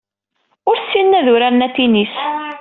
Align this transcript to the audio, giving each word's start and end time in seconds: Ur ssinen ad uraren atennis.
Ur 0.69 0.77
ssinen 0.79 1.17
ad 1.19 1.27
uraren 1.33 1.65
atennis. 1.67 2.15